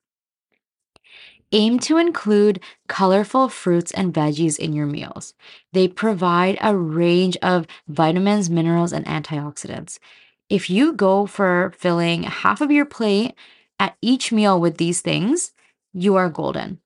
Aim 1.54 1.80
to 1.80 1.98
include 1.98 2.62
colorful 2.88 3.50
fruits 3.50 3.92
and 3.92 4.14
veggies 4.14 4.58
in 4.58 4.74
your 4.74 4.86
meals. 4.86 5.34
They 5.74 5.88
provide 5.88 6.58
a 6.62 6.76
range 6.76 7.38
of 7.42 7.68
vitamins, 7.88 8.50
minerals, 8.50 8.94
and 8.94 9.06
antioxidants. 9.06 10.00
If 10.52 10.70
you 10.70 10.92
go 10.92 11.28
for 11.28 11.74
filling 11.78 12.24
half 12.24 12.60
of 12.60 12.72
your 12.72 12.84
plate 12.84 13.36
at 13.80 13.96
each 14.02 14.34
meal 14.34 14.60
with 14.60 14.76
these 14.76 15.00
things, 15.00 15.54
you 15.94 16.18
are 16.18 16.30
golden. 16.30 16.82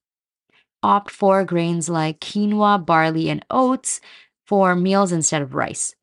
Opt 0.83 1.09
for 1.09 1.43
grains 1.43 1.89
like 1.89 2.19
quinoa, 2.19 2.85
barley, 2.85 3.27
and 3.27 3.43
oats 3.49 4.01
for 4.45 4.75
meals 4.75 5.11
instead 5.11 5.41
of 5.41 5.55
rice. 5.55 5.95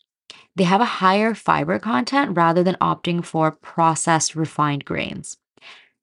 They 0.57 0.65
have 0.65 0.81
a 0.81 0.97
higher 0.99 1.35
fiber 1.35 1.79
content 1.79 2.37
rather 2.37 2.65
than 2.65 2.75
opting 2.81 3.25
for 3.25 3.53
processed 3.53 4.35
refined 4.35 4.85
grains. 4.85 5.37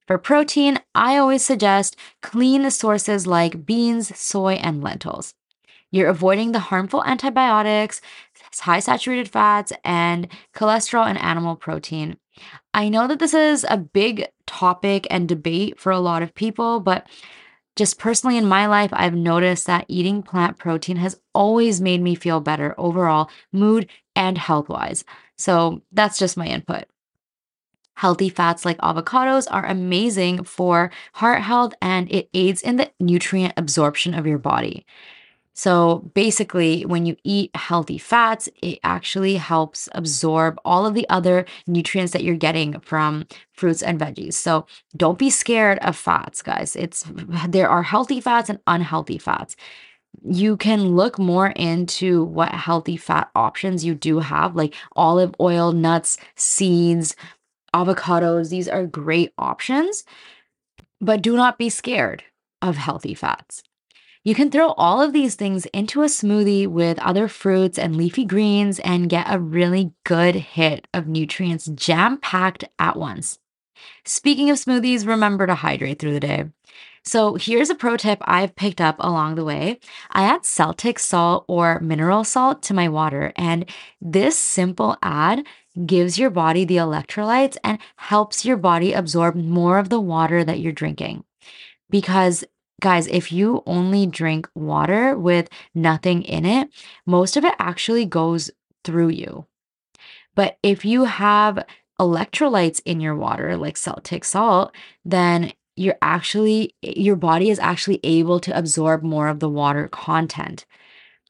For 0.07 0.17
protein, 0.17 0.79
I 0.95 1.17
always 1.17 1.43
suggest 1.43 1.97
clean 2.21 2.71
sources 2.71 3.27
like 3.27 3.65
beans, 3.65 4.17
soy, 4.17 4.53
and 4.53 4.81
lentils. 4.81 5.33
You're 5.91 6.09
avoiding 6.09 6.51
the 6.51 6.59
harmful 6.59 7.03
antibiotics, 7.03 7.99
high 8.57 8.79
saturated 8.79 9.29
fats, 9.29 9.71
and 9.83 10.27
cholesterol 10.53 11.07
and 11.07 11.17
animal 11.17 11.55
protein. 11.55 12.17
I 12.73 12.89
know 12.89 13.07
that 13.07 13.19
this 13.19 13.33
is 13.33 13.65
a 13.69 13.77
big 13.77 14.27
topic 14.47 15.05
and 15.09 15.27
debate 15.27 15.79
for 15.79 15.91
a 15.91 15.99
lot 15.99 16.23
of 16.23 16.33
people, 16.33 16.79
but 16.79 17.07
just 17.75 17.99
personally 17.99 18.37
in 18.37 18.45
my 18.45 18.67
life, 18.67 18.89
I've 18.91 19.15
noticed 19.15 19.67
that 19.67 19.85
eating 19.87 20.21
plant 20.21 20.57
protein 20.57 20.97
has 20.97 21.19
always 21.33 21.79
made 21.79 22.01
me 22.01 22.15
feel 22.15 22.41
better 22.41 22.75
overall, 22.77 23.29
mood 23.53 23.89
and 24.15 24.37
health 24.37 24.67
wise. 24.67 25.05
So 25.37 25.81
that's 25.91 26.19
just 26.19 26.35
my 26.35 26.47
input. 26.47 26.85
Healthy 27.95 28.29
fats 28.29 28.65
like 28.65 28.77
avocados 28.79 29.47
are 29.49 29.65
amazing 29.65 30.43
for 30.43 30.91
heart 31.13 31.41
health 31.41 31.73
and 31.81 32.11
it 32.11 32.29
aids 32.33 32.61
in 32.61 32.77
the 32.77 32.91
nutrient 32.99 33.53
absorption 33.57 34.13
of 34.13 34.25
your 34.25 34.37
body. 34.37 34.85
So 35.59 36.09
basically, 36.13 36.85
when 36.85 37.05
you 37.05 37.17
eat 37.25 37.53
healthy 37.53 37.97
fats, 37.97 38.47
it 38.63 38.79
actually 38.81 39.35
helps 39.35 39.89
absorb 39.91 40.57
all 40.63 40.85
of 40.85 40.93
the 40.93 41.05
other 41.09 41.45
nutrients 41.67 42.13
that 42.13 42.23
you're 42.23 42.37
getting 42.37 42.79
from 42.79 43.27
fruits 43.51 43.83
and 43.83 43.99
veggies. 43.99 44.35
So 44.35 44.67
don't 44.95 45.19
be 45.19 45.29
scared 45.29 45.77
of 45.79 45.97
fats, 45.97 46.41
guys. 46.41 46.77
It's 46.77 47.03
there 47.49 47.67
are 47.67 47.83
healthy 47.83 48.21
fats 48.21 48.49
and 48.49 48.59
unhealthy 48.67 49.17
fats. 49.17 49.57
You 50.23 50.55
can 50.55 50.95
look 50.95 51.19
more 51.19 51.47
into 51.47 52.23
what 52.23 52.53
healthy 52.53 52.95
fat 52.95 53.29
options 53.35 53.83
you 53.83 53.95
do 53.95 54.19
have, 54.19 54.55
like 54.55 54.73
olive 54.95 55.35
oil, 55.41 55.73
nuts, 55.73 56.17
seeds, 56.37 57.17
avocados. 57.75 58.49
These 58.49 58.69
are 58.69 58.87
great 58.87 59.33
options, 59.37 60.05
but 61.01 61.21
do 61.21 61.35
not 61.35 61.57
be 61.57 61.67
scared 61.67 62.23
of 62.61 62.77
healthy 62.77 63.13
fats. 63.13 63.61
You 64.23 64.35
can 64.35 64.51
throw 64.51 64.71
all 64.71 65.01
of 65.01 65.13
these 65.13 65.35
things 65.35 65.65
into 65.67 66.01
a 66.01 66.07
smoothie 66.07 66.67
with 66.67 66.99
other 66.99 67.29
fruits 67.29 67.79
and 67.79 67.95
leafy 67.95 68.25
greens 68.25 68.79
and 68.79 69.09
get 69.09 69.27
a 69.29 69.39
really 69.39 69.93
good 70.03 70.35
hit 70.35 70.87
of 70.93 71.07
nutrients 71.07 71.67
jam 71.67 72.17
packed 72.17 72.65
at 72.77 72.97
once. 72.97 73.39
Speaking 74.03 74.49
of 74.49 74.57
smoothies, 74.57 75.07
remember 75.07 75.47
to 75.47 75.55
hydrate 75.55 75.99
through 75.99 76.13
the 76.13 76.19
day. 76.19 76.45
So, 77.05 77.35
here's 77.35 77.69
a 77.69 77.75
pro 77.75 77.95
tip 77.95 78.19
I've 78.25 78.57
picked 78.57 78.81
up 78.81 78.97
along 78.99 79.35
the 79.35 79.45
way. 79.45 79.79
I 80.11 80.23
add 80.23 80.45
Celtic 80.45 80.99
salt 80.99 81.45
or 81.47 81.79
mineral 81.79 82.25
salt 82.25 82.61
to 82.63 82.73
my 82.73 82.89
water, 82.89 83.31
and 83.37 83.65
this 84.01 84.37
simple 84.37 84.97
add 85.01 85.45
gives 85.85 86.19
your 86.19 86.29
body 86.29 86.65
the 86.65 86.75
electrolytes 86.75 87.55
and 87.63 87.79
helps 87.95 88.43
your 88.43 88.57
body 88.57 88.91
absorb 88.91 89.35
more 89.35 89.79
of 89.79 89.87
the 89.87 90.01
water 90.01 90.43
that 90.43 90.59
you're 90.59 90.73
drinking. 90.73 91.23
Because 91.89 92.43
Guys, 92.79 93.07
if 93.07 93.31
you 93.31 93.61
only 93.65 94.07
drink 94.07 94.47
water 94.55 95.17
with 95.17 95.49
nothing 95.75 96.23
in 96.23 96.45
it, 96.45 96.69
most 97.05 97.35
of 97.35 97.43
it 97.43 97.53
actually 97.59 98.05
goes 98.05 98.49
through 98.83 99.09
you. 99.09 99.45
But 100.35 100.57
if 100.63 100.85
you 100.85 101.03
have 101.03 101.65
electrolytes 101.99 102.81
in 102.85 103.01
your 103.01 103.15
water, 103.15 103.57
like 103.57 103.75
Celtic 103.75 104.23
salt, 104.23 104.73
then 105.03 105.51
you're 105.75 105.97
actually, 106.01 106.75
your 106.81 107.15
body 107.15 107.49
is 107.49 107.59
actually 107.59 107.99
able 108.03 108.39
to 108.41 108.57
absorb 108.57 109.03
more 109.03 109.27
of 109.27 109.39
the 109.39 109.49
water 109.49 109.87
content. 109.87 110.65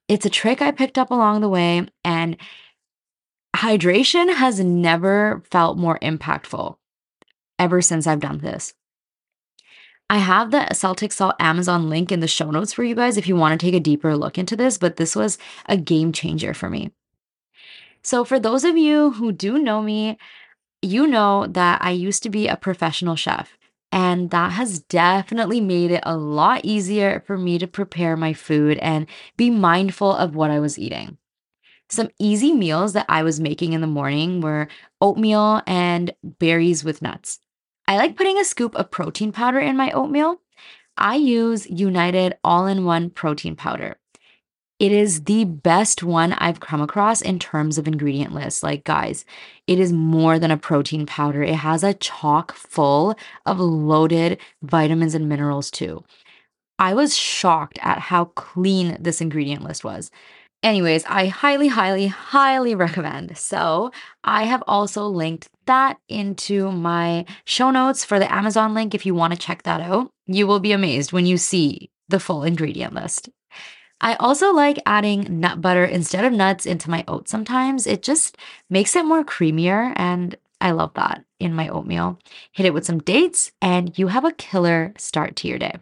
It's 0.07 0.25
a 0.25 0.29
trick 0.29 0.61
I 0.61 0.71
picked 0.71 0.97
up 0.97 1.11
along 1.11 1.41
the 1.41 1.49
way, 1.49 1.87
and 2.03 2.37
hydration 3.55 4.33
has 4.33 4.59
never 4.59 5.43
felt 5.51 5.77
more 5.77 5.99
impactful 5.99 6.77
ever 7.57 7.81
since 7.81 8.07
I've 8.07 8.19
done 8.19 8.39
this. 8.39 8.73
I 10.09 10.17
have 10.17 10.49
the 10.49 10.73
Celtic 10.73 11.11
Salt 11.11 11.35
Amazon 11.39 11.87
link 11.87 12.11
in 12.11 12.19
the 12.19 12.27
show 12.27 12.49
notes 12.49 12.73
for 12.73 12.83
you 12.83 12.95
guys 12.95 13.15
if 13.15 13.27
you 13.27 13.35
want 13.35 13.59
to 13.59 13.63
take 13.63 13.75
a 13.75 13.79
deeper 13.79 14.17
look 14.17 14.39
into 14.39 14.55
this, 14.55 14.79
but 14.79 14.95
this 14.95 15.15
was 15.15 15.37
a 15.67 15.77
game 15.77 16.11
changer 16.11 16.53
for 16.53 16.69
me. 16.69 16.91
So, 18.01 18.25
for 18.25 18.39
those 18.39 18.63
of 18.63 18.75
you 18.75 19.11
who 19.11 19.31
do 19.31 19.59
know 19.59 19.83
me, 19.83 20.17
you 20.81 21.05
know 21.05 21.45
that 21.47 21.81
I 21.83 21.91
used 21.91 22.23
to 22.23 22.29
be 22.29 22.47
a 22.47 22.55
professional 22.55 23.15
chef, 23.15 23.55
and 23.91 24.31
that 24.31 24.53
has 24.53 24.79
definitely 24.79 25.61
made 25.61 25.91
it 25.91 26.03
a 26.03 26.17
lot 26.17 26.61
easier 26.63 27.23
for 27.27 27.37
me 27.37 27.59
to 27.59 27.67
prepare 27.67 28.17
my 28.17 28.33
food 28.33 28.79
and 28.79 29.05
be 29.37 29.51
mindful 29.51 30.11
of 30.11 30.35
what 30.35 30.49
I 30.49 30.59
was 30.59 30.79
eating. 30.79 31.17
Some 31.89 32.09
easy 32.17 32.53
meals 32.53 32.93
that 32.93 33.05
I 33.09 33.21
was 33.21 33.39
making 33.39 33.73
in 33.73 33.81
the 33.81 33.87
morning 33.87 34.41
were 34.41 34.69
oatmeal 35.01 35.61
and 35.67 36.13
berries 36.23 36.83
with 36.83 37.01
nuts. 37.01 37.39
I 37.89 37.97
like 37.97 38.15
putting 38.15 38.37
a 38.37 38.45
scoop 38.45 38.75
of 38.75 38.91
protein 38.91 39.31
powder 39.31 39.57
in 39.57 39.75
my 39.75 39.89
oatmeal. 39.89 40.39
I 40.95 41.15
use 41.15 41.67
United 41.67 42.37
all 42.43 42.67
in 42.67 42.85
one 42.85 43.09
protein 43.09 43.55
powder. 43.55 43.97
It 44.77 44.91
is 44.91 45.23
the 45.23 45.45
best 45.45 46.03
one 46.03 46.33
I've 46.33 46.59
come 46.59 46.81
across 46.81 47.19
in 47.19 47.39
terms 47.39 47.79
of 47.79 47.87
ingredient 47.87 48.31
lists. 48.31 48.61
Like, 48.61 48.83
guys, 48.83 49.25
it 49.65 49.79
is 49.79 49.91
more 49.91 50.37
than 50.37 50.51
a 50.51 50.57
protein 50.57 51.07
powder. 51.07 51.41
It 51.41 51.55
has 51.55 51.83
a 51.83 51.95
chock 51.95 52.53
full 52.53 53.15
of 53.47 53.59
loaded 53.59 54.37
vitamins 54.61 55.15
and 55.15 55.27
minerals, 55.27 55.71
too. 55.71 56.03
I 56.77 56.93
was 56.93 57.17
shocked 57.17 57.79
at 57.81 57.97
how 57.97 58.25
clean 58.25 58.97
this 58.99 59.19
ingredient 59.19 59.63
list 59.63 59.83
was. 59.83 60.11
Anyways, 60.61 61.05
I 61.05 61.27
highly, 61.27 61.69
highly, 61.69 62.07
highly 62.07 62.75
recommend. 62.75 63.37
So, 63.37 63.91
I 64.25 64.43
have 64.43 64.61
also 64.67 65.07
linked 65.07 65.47
that 65.65 65.97
into 66.09 66.71
my 66.71 67.25
show 67.45 67.71
notes 67.71 68.03
for 68.03 68.19
the 68.19 68.31
Amazon 68.31 68.73
link 68.73 68.93
if 68.93 69.05
you 69.05 69.15
want 69.15 69.31
to 69.33 69.39
check 69.39 69.63
that 69.63 69.79
out. 69.79 70.09
You 70.27 70.47
will 70.47 70.59
be 70.59 70.73
amazed 70.73 71.13
when 71.13 71.25
you 71.25 71.37
see 71.37 71.89
the 72.09 72.19
full 72.19 72.43
ingredient 72.43 72.93
list. 72.93 73.29
I 74.01 74.15
also 74.15 74.53
like 74.53 74.81
adding 74.85 75.39
nut 75.39 75.61
butter 75.61 75.85
instead 75.85 76.25
of 76.25 76.33
nuts 76.33 76.65
into 76.65 76.89
my 76.89 77.05
oats 77.07 77.31
sometimes. 77.31 77.87
It 77.87 78.03
just 78.03 78.37
makes 78.69 78.95
it 78.95 79.05
more 79.05 79.23
creamier, 79.23 79.93
and 79.95 80.35
I 80.59 80.71
love 80.71 80.93
that 80.95 81.23
in 81.39 81.53
my 81.53 81.69
oatmeal. 81.69 82.19
Hit 82.51 82.65
it 82.65 82.73
with 82.73 82.85
some 82.85 82.99
dates, 82.99 83.51
and 83.61 83.97
you 83.97 84.07
have 84.07 84.25
a 84.25 84.31
killer 84.33 84.93
start 84.97 85.35
to 85.37 85.47
your 85.47 85.59
day. 85.59 85.75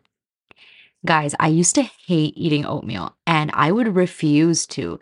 Guys, 1.05 1.35
I 1.39 1.47
used 1.47 1.75
to 1.75 1.83
hate 1.83 2.33
eating 2.35 2.65
oatmeal 2.65 3.15
and 3.25 3.51
I 3.53 3.71
would 3.71 3.95
refuse 3.95 4.65
to. 4.67 4.99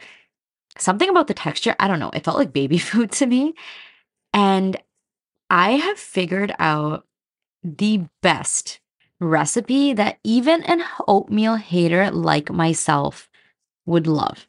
Something 0.77 1.09
about 1.09 1.27
the 1.27 1.33
texture, 1.33 1.75
I 1.79 1.87
don't 1.87 1.99
know, 1.99 2.11
it 2.13 2.23
felt 2.25 2.37
like 2.37 2.51
baby 2.51 2.77
food 2.79 3.11
to 3.13 3.25
me. 3.25 3.53
And 4.33 4.77
I 5.49 5.71
have 5.71 5.97
figured 5.97 6.53
out 6.59 7.05
the 7.63 8.05
best 8.21 8.79
recipe 9.19 9.93
that 9.93 10.19
even 10.23 10.63
an 10.63 10.83
oatmeal 11.07 11.55
hater 11.55 12.11
like 12.11 12.51
myself 12.51 13.29
would 13.85 14.07
love. 14.07 14.47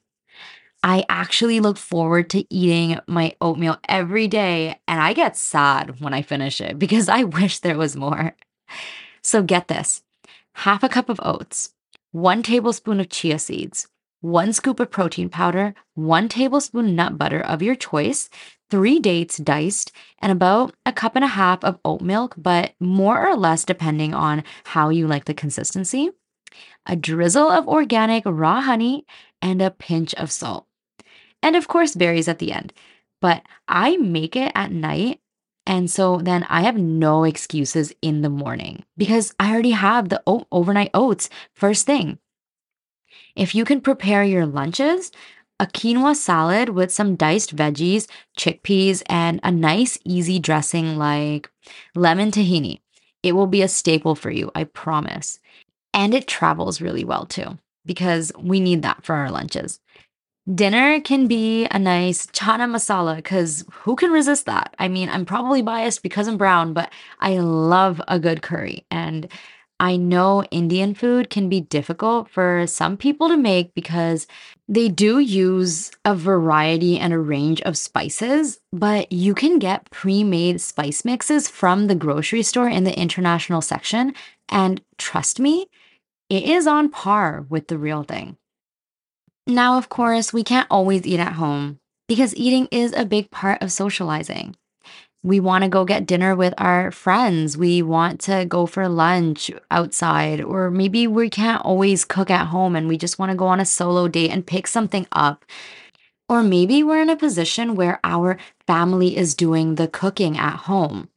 I 0.83 1.05
actually 1.09 1.61
look 1.61 1.79
forward 1.79 2.31
to 2.31 2.45
eating 2.55 2.99
my 3.07 3.35
oatmeal 3.41 3.79
every 3.89 4.29
day, 4.29 4.81
and 4.87 5.01
I 5.01 5.15
get 5.15 5.37
sad 5.37 6.01
when 6.01 6.15
I 6.15 6.23
finish 6.23 6.61
it 6.61 6.79
because 6.79 7.09
I 7.09 7.25
wish 7.39 7.59
there 7.61 7.79
was 7.79 7.97
more. 7.97 8.37
So, 9.23 9.43
get 9.43 9.69
this 9.69 10.03
half 10.57 10.83
a 10.83 10.89
cup 10.89 11.11
of 11.11 11.21
oats, 11.23 11.75
one 12.13 12.43
tablespoon 12.43 12.99
of 12.99 13.11
chia 13.11 13.39
seeds, 13.39 13.89
one 14.23 14.55
scoop 14.55 14.81
of 14.81 14.91
protein 14.91 15.29
powder, 15.29 15.75
one 15.95 16.29
tablespoon 16.29 16.97
nut 16.97 17.19
butter 17.19 17.41
of 17.41 17.63
your 17.63 17.75
choice, 17.75 18.31
three 18.71 18.99
dates 18.99 19.37
diced, 19.37 19.93
and 20.21 20.33
about 20.33 20.75
a 20.87 20.93
cup 20.93 21.15
and 21.15 21.25
a 21.25 21.29
half 21.29 21.63
of 21.63 21.79
oat 21.85 22.01
milk, 22.01 22.35
but 22.39 22.73
more 22.81 23.29
or 23.29 23.37
less 23.37 23.65
depending 23.67 24.15
on 24.15 24.43
how 24.65 24.89
you 24.89 25.07
like 25.07 25.27
the 25.27 25.35
consistency, 25.35 26.11
a 26.87 26.97
drizzle 26.97 27.51
of 27.51 27.69
organic 27.69 28.23
raw 28.25 28.63
honey, 28.63 29.05
and 29.43 29.61
a 29.61 29.71
pinch 29.71 30.15
of 30.15 30.33
salt. 30.33 30.67
And 31.43 31.55
of 31.55 31.69
course, 31.69 31.95
berries 31.95 32.29
at 32.29 32.39
the 32.39 32.53
end. 32.53 32.73
But 33.21 33.43
I 33.69 33.99
make 33.99 34.35
it 34.37 34.53
at 34.55 34.73
night 34.73 35.21
and 35.67 35.91
so 35.91 36.19
then 36.19 36.45
I 36.49 36.63
have 36.63 36.77
no 36.77 37.25
excuses 37.25 37.93
in 38.01 38.23
the 38.23 38.31
morning 38.31 38.85
because 38.97 39.35
I 39.41 39.53
already 39.53 39.73
have 39.73 40.09
the 40.09 40.23
overnight 40.27 40.91
oats 40.95 41.29
first 41.55 41.87
thing. 41.87 42.19
If 43.35 43.55
you 43.55 43.65
can 43.65 43.81
prepare 43.81 44.25
your 44.25 44.47
lunches, 44.47 45.11
a 45.59 45.67
quinoa 45.67 46.15
salad 46.15 46.71
with 46.71 46.93
some 46.93 47.17
diced 47.17 47.57
veggies, 47.57 48.09
chickpeas, 48.39 49.03
and 49.07 49.41
a 49.43 49.51
nice 49.51 49.99
easy 50.05 50.39
dressing 50.39 50.97
like 50.97 51.51
lemon 51.95 52.31
tahini, 52.31 52.81
it 53.23 53.33
will 53.33 53.47
be 53.47 53.63
a 53.63 53.69
staple 53.69 54.15
for 54.15 54.31
you, 54.31 54.51
I 54.55 54.65
promise. 54.65 55.39
And 55.93 56.15
it 56.15 56.27
travels 56.27 56.81
really 56.81 57.05
well 57.05 57.27
too, 57.27 57.59
because 57.85 58.33
we 58.39 58.61
need 58.61 58.83
that 58.83 59.05
for 59.05 59.15
our 59.15 59.31
lunches. 59.31 59.81
Dinner 60.55 61.01
can 61.01 61.27
be 61.27 61.67
a 61.67 61.79
nice 61.79 62.27
chana 62.27 62.71
masala 62.71 63.17
because 63.17 63.65
who 63.73 63.97
can 63.97 64.13
resist 64.13 64.47
that? 64.47 64.75
I 64.79 64.87
mean, 64.87 65.09
I'm 65.09 65.25
probably 65.25 65.61
biased 65.61 66.05
because 66.05 66.29
I'm 66.29 66.37
brown, 66.37 66.73
but 66.73 66.93
I 67.19 67.39
love 67.39 68.01
a 68.07 68.21
good 68.21 68.43
curry. 68.43 68.87
And 68.89 69.27
I 69.81 69.97
know 69.97 70.45
Indian 70.45 70.95
food 70.95 71.31
can 71.31 71.49
be 71.49 71.61
difficult 71.61 72.31
for 72.31 72.65
some 72.69 72.97
people 72.97 73.29
to 73.29 73.37
make 73.37 73.75
because 73.75 74.29
they 74.69 74.89
do 74.89 75.19
use 75.19 75.91
a 76.05 76.15
variety 76.15 76.97
and 76.97 77.13
a 77.13 77.19
range 77.19 77.61
of 77.63 77.77
spices, 77.77 78.61
but 78.73 79.11
you 79.11 79.35
can 79.35 79.59
get 79.59 79.91
pre 79.91 80.23
made 80.23 80.61
spice 80.61 81.05
mixes 81.05 81.49
from 81.49 81.89
the 81.89 81.97
grocery 81.97 82.45
store 82.45 82.69
in 82.69 82.85
the 82.85 82.97
international 82.97 83.61
section. 83.61 84.15
And 84.49 84.81
trust 84.97 85.41
me, 85.41 85.67
it 86.31 86.45
is 86.45 86.69
on 86.69 86.89
par 86.89 87.45
with 87.49 87.67
the 87.67 87.79
real 87.79 88.05
thing. 88.05 88.37
Now, 89.47 89.79
of 89.79 89.89
course, 89.89 90.33
we 90.33 90.43
can't 90.43 90.67
always 90.71 91.07
eat 91.07 91.21
at 91.21 91.35
home 91.35 91.79
because 92.09 92.35
eating 92.35 92.67
is 92.73 92.93
a 92.93 93.05
big 93.05 93.31
part 93.31 93.63
of 93.63 93.71
socializing. 93.71 94.57
We 95.23 95.39
want 95.39 95.63
to 95.63 95.71
go 95.71 95.85
get 95.85 96.07
dinner 96.07 96.35
with 96.35 96.53
our 96.59 96.91
friends. 96.91 97.57
We 97.57 97.81
want 97.81 98.21
to 98.23 98.45
go 98.45 98.67
for 98.67 98.89
lunch 98.89 99.51
outside, 99.71 100.41
or 100.41 100.71
maybe 100.71 101.07
we 101.07 101.31
can't 101.31 101.65
always 101.65 102.05
cook 102.05 102.31
at 102.31 102.49
home 102.49 102.75
and 102.75 102.89
we 102.89 102.99
just 102.99 103.19
want 103.19 103.31
to 103.31 103.37
go 103.37 103.47
on 103.47 103.61
a 103.61 103.65
solo 103.65 104.09
date 104.09 104.31
and 104.31 104.47
pick 104.47 104.67
something 104.67 105.07
up. 105.13 105.45
Or 106.29 106.43
maybe 106.43 106.83
we're 106.83 107.03
in 107.03 107.11
a 107.11 107.17
position 107.17 107.77
where 107.77 108.01
our 108.03 108.39
family 108.67 109.17
is 109.17 109.35
doing 109.35 109.77
the 109.77 109.87
cooking 109.87 110.37
at 110.37 110.57
home. 110.57 111.09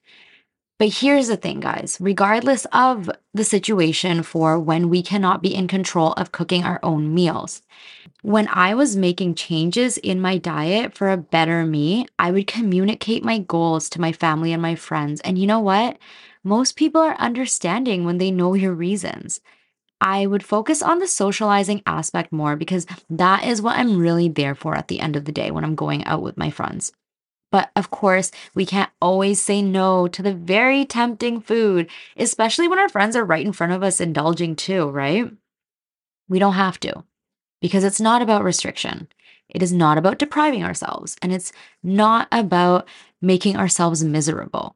But 0.80 0.94
here's 0.94 1.28
the 1.28 1.36
thing, 1.38 1.60
guys 1.60 1.98
regardless 2.00 2.66
of 2.72 3.12
the 3.34 3.44
situation 3.44 4.24
for 4.24 4.58
when 4.58 4.90
we 4.90 5.04
cannot 5.04 5.44
be 5.44 5.54
in 5.54 5.68
control 5.68 6.14
of 6.14 6.32
cooking 6.32 6.64
our 6.64 6.80
own 6.82 7.14
meals, 7.14 7.62
when 8.22 8.48
I 8.48 8.74
was 8.76 8.96
making 8.96 9.36
changes 9.36 9.98
in 9.98 10.22
my 10.22 10.38
diet 10.38 10.94
for 10.94 11.10
a 11.10 11.18
better 11.18 11.66
me, 11.66 12.08
I 12.18 12.32
would 12.32 12.48
communicate 12.48 13.24
my 13.26 13.40
goals 13.40 13.90
to 13.92 14.02
my 14.02 14.14
family 14.14 14.54
and 14.54 14.62
my 14.62 14.76
friends. 14.76 15.22
And 15.22 15.38
you 15.38 15.48
know 15.48 15.60
what? 15.60 15.98
Most 16.44 16.78
people 16.78 17.02
are 17.02 17.16
understanding 17.16 18.06
when 18.06 18.18
they 18.18 18.32
know 18.32 18.54
your 18.54 18.74
reasons. 18.74 19.42
I 20.02 20.28
would 20.28 20.44
focus 20.44 20.82
on 20.82 21.00
the 21.00 21.08
socializing 21.08 21.82
aspect 21.86 22.32
more 22.32 22.56
because 22.56 22.86
that 23.10 23.44
is 23.46 23.62
what 23.62 23.78
I'm 23.78 24.00
really 24.00 24.30
there 24.30 24.56
for 24.56 24.76
at 24.76 24.88
the 24.88 25.02
end 25.02 25.18
of 25.18 25.26
the 25.26 25.34
day 25.34 25.52
when 25.52 25.66
I'm 25.66 25.76
going 25.76 26.06
out 26.06 26.22
with 26.22 26.38
my 26.38 26.50
friends. 26.50 26.94
But 27.52 27.72
of 27.76 27.90
course, 27.90 28.32
we 28.54 28.66
can't 28.66 28.92
always 29.02 29.42
say 29.42 29.62
no 29.62 30.08
to 30.08 30.22
the 30.22 30.34
very 30.34 30.86
tempting 30.86 31.42
food, 31.42 31.90
especially 32.16 32.68
when 32.68 32.80
our 32.80 32.90
friends 32.90 33.16
are 33.16 33.26
right 33.26 33.46
in 33.46 33.54
front 33.54 33.74
of 33.74 33.82
us 33.82 34.00
indulging 34.00 34.56
too, 34.56 34.90
right? 34.90 35.32
We 36.28 36.40
don't 36.40 36.54
have 36.54 36.80
to 36.82 37.04
because 37.62 37.84
it's 37.84 38.00
not 38.00 38.22
about 38.22 38.44
restriction. 38.44 39.08
It 39.50 39.64
is 39.64 39.74
not 39.74 39.98
about 39.98 40.20
depriving 40.20 40.64
ourselves, 40.64 41.18
and 41.24 41.34
it's 41.34 41.52
not 41.82 42.28
about 42.32 42.88
making 43.20 43.58
ourselves 43.58 44.04
miserable. 44.04 44.76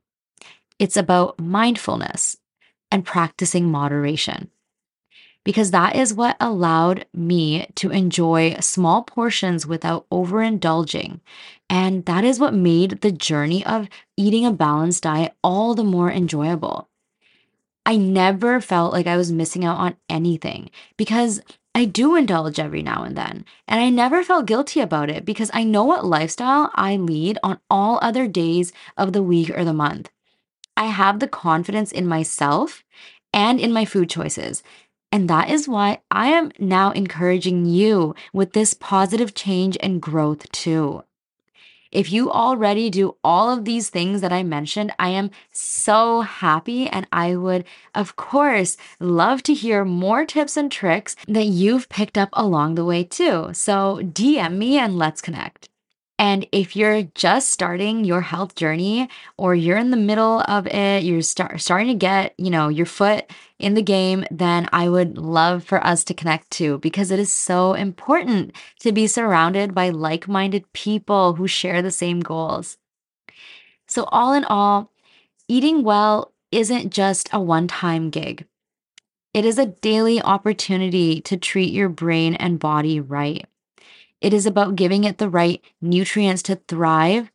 It's 0.80 0.98
about 0.98 1.40
mindfulness 1.40 2.38
and 2.92 3.06
practicing 3.06 3.70
moderation 3.70 4.50
because 5.44 5.72
that 5.72 5.96
is 5.96 6.14
what 6.14 6.38
allowed 6.40 7.06
me 7.14 7.68
to 7.76 7.90
enjoy 7.90 8.56
small 8.60 9.04
portions 9.04 9.66
without 9.68 10.06
overindulging. 10.10 11.20
And 11.70 12.06
that 12.06 12.24
is 12.24 12.40
what 12.40 12.54
made 12.54 13.02
the 13.02 13.12
journey 13.12 13.66
of 13.66 13.90
eating 14.16 14.46
a 14.46 14.52
balanced 14.52 15.04
diet 15.04 15.34
all 15.44 15.76
the 15.76 15.84
more 15.84 16.12
enjoyable. 16.12 16.88
I 17.86 17.98
never 17.98 18.62
felt 18.62 18.94
like 18.94 19.08
I 19.08 19.18
was 19.18 19.32
missing 19.32 19.66
out 19.66 19.78
on 19.78 19.98
anything 20.10 20.70
because 20.96 21.42
I 21.76 21.86
do 21.86 22.16
indulge 22.16 22.60
every 22.60 22.82
now 22.82 23.04
and 23.04 23.18
then. 23.18 23.46
And 23.68 23.82
I 23.82 23.90
never 23.90 24.24
felt 24.24 24.46
guilty 24.46 24.80
about 24.80 25.10
it 25.10 25.26
because 25.26 25.50
I 25.54 25.64
know 25.64 25.84
what 25.84 26.06
lifestyle 26.06 26.72
I 26.76 26.96
lead 26.96 27.40
on 27.44 27.60
all 27.70 28.00
other 28.02 28.28
days 28.28 28.72
of 28.96 29.12
the 29.12 29.24
week 29.24 29.50
or 29.50 29.66
the 29.66 29.74
month. 29.74 30.10
I 30.78 30.86
have 30.86 31.20
the 31.20 31.28
confidence 31.28 31.92
in 31.92 32.08
myself 32.08 32.84
and 33.34 33.60
in 33.60 33.74
my 33.74 33.86
food 33.86 34.10
choices. 34.10 34.64
And 35.14 35.30
that 35.30 35.52
is 35.52 35.68
why 35.68 36.00
I 36.10 36.30
am 36.30 36.52
now 36.58 36.90
encouraging 36.90 37.68
you 37.68 38.16
with 38.34 38.54
this 38.54 38.74
positive 38.74 39.36
change 39.36 39.78
and 39.80 40.02
growth 40.02 40.52
too. 40.52 41.04
If 41.92 42.12
you 42.12 42.32
already 42.32 42.90
do 42.90 43.16
all 43.24 43.52
of 43.52 43.64
these 43.64 43.92
things 43.92 44.22
that 44.22 44.34
I 44.34 44.42
mentioned, 44.42 44.92
I 44.98 45.10
am 45.10 45.30
so 45.52 46.22
happy. 46.22 46.88
And 46.88 47.06
I 47.12 47.36
would, 47.36 47.66
of 47.94 48.16
course, 48.16 48.76
love 49.00 49.44
to 49.44 49.54
hear 49.54 49.86
more 49.86 50.26
tips 50.26 50.58
and 50.58 50.72
tricks 50.72 51.16
that 51.28 51.46
you've 51.46 51.90
picked 51.90 52.18
up 52.18 52.30
along 52.34 52.74
the 52.74 52.84
way 52.84 53.04
too. 53.04 53.50
So 53.54 54.00
DM 54.02 54.58
me 54.58 54.80
and 54.80 54.98
let's 54.98 55.22
connect. 55.22 55.70
And 56.20 56.48
if 56.52 56.76
you're 56.76 57.04
just 57.16 57.50
starting 57.50 58.06
your 58.06 58.22
health 58.22 58.56
journey 58.56 59.10
or 59.38 59.56
you're 59.56 59.78
in 59.78 59.90
the 59.90 59.98
middle 59.98 60.42
of 60.42 60.68
it, 60.68 61.04
you're 61.04 61.22
start, 61.22 61.60
starting 61.60 61.88
to 61.88 61.96
get, 61.96 62.36
you 62.38 62.52
know, 62.52 62.70
your 62.70 62.86
foot 62.86 63.26
in 63.58 63.74
the 63.74 63.82
game, 63.82 64.24
then 64.30 64.70
I 64.72 64.90
would 64.90 65.18
love 65.18 65.64
for 65.64 65.86
us 65.86 66.04
to 66.06 66.14
connect 66.14 66.52
too 66.52 66.78
because 66.78 67.10
it 67.10 67.20
is 67.20 67.34
so 67.34 67.74
important 67.74 68.56
to 68.82 68.92
be 68.92 69.08
surrounded 69.08 69.74
by 69.74 69.90
like-minded 69.90 70.72
people 70.74 71.34
who 71.34 71.48
share 71.48 71.82
the 71.82 71.92
same 71.92 72.20
goals. 72.20 72.78
So 73.88 74.04
all 74.06 74.34
in 74.34 74.46
all, 74.46 74.92
eating 75.48 75.84
well 75.84 76.32
isn't 76.52 76.94
just 76.94 77.30
a 77.34 77.42
one-time 77.42 78.12
gig. 78.12 78.46
It 79.34 79.46
is 79.46 79.58
a 79.58 79.66
daily 79.66 80.22
opportunity 80.22 81.22
to 81.22 81.38
treat 81.38 81.74
your 81.74 81.90
brain 81.90 82.36
and 82.36 82.60
body 82.60 83.00
right. 83.00 83.48
It 84.24 84.34
is 84.34 84.46
about 84.46 84.78
giving 84.78 85.04
it 85.04 85.18
the 85.18 85.30
right 85.30 85.62
nutrients 85.82 86.42
to 86.44 86.56
thrive, 86.56 87.30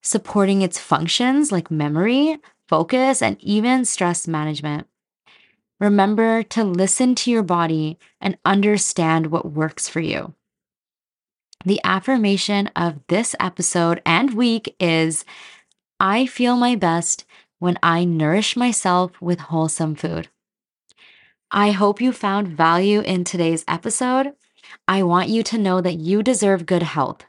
supporting 0.00 0.62
its 0.62 0.78
functions 0.78 1.50
like 1.50 1.68
memory, 1.68 2.38
focus, 2.68 3.20
and 3.20 3.36
even 3.42 3.84
stress 3.84 4.28
management. 4.28 4.86
Remember 5.80 6.44
to 6.44 6.62
listen 6.62 7.16
to 7.16 7.30
your 7.32 7.42
body 7.42 7.98
and 8.20 8.38
understand 8.44 9.26
what 9.26 9.50
works 9.50 9.88
for 9.88 9.98
you. 9.98 10.32
The 11.64 11.80
affirmation 11.82 12.68
of 12.76 13.00
this 13.08 13.34
episode 13.40 14.00
and 14.06 14.34
week 14.34 14.76
is 14.78 15.24
I 15.98 16.26
feel 16.26 16.56
my 16.56 16.76
best 16.76 17.24
when 17.58 17.80
I 17.82 18.04
nourish 18.04 18.56
myself 18.56 19.20
with 19.20 19.40
wholesome 19.40 19.96
food. 19.96 20.28
I 21.50 21.72
hope 21.72 22.00
you 22.00 22.12
found 22.12 22.46
value 22.46 23.00
in 23.00 23.24
today's 23.24 23.64
episode. 23.66 24.34
I 24.86 25.02
want 25.02 25.28
you 25.28 25.42
to 25.44 25.58
know 25.58 25.80
that 25.80 25.98
you 25.98 26.22
deserve 26.22 26.66
good 26.66 26.82
health. 26.82 27.24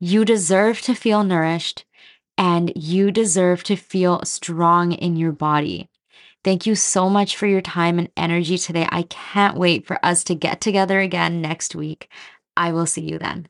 You 0.00 0.24
deserve 0.24 0.80
to 0.82 0.94
feel 0.94 1.24
nourished 1.24 1.84
and 2.36 2.72
you 2.74 3.10
deserve 3.10 3.62
to 3.64 3.76
feel 3.76 4.22
strong 4.24 4.92
in 4.92 5.16
your 5.16 5.32
body. 5.32 5.88
Thank 6.44 6.66
you 6.66 6.74
so 6.74 7.08
much 7.08 7.36
for 7.36 7.46
your 7.46 7.60
time 7.60 7.98
and 7.98 8.10
energy 8.16 8.58
today. 8.58 8.88
I 8.90 9.02
can't 9.04 9.56
wait 9.56 9.86
for 9.86 10.04
us 10.04 10.24
to 10.24 10.34
get 10.34 10.60
together 10.60 10.98
again 10.98 11.40
next 11.40 11.74
week. 11.76 12.08
I 12.56 12.72
will 12.72 12.86
see 12.86 13.02
you 13.02 13.18
then. 13.18 13.48